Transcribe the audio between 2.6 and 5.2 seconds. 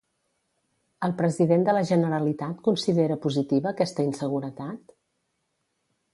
considera positiva aquesta inseguretat?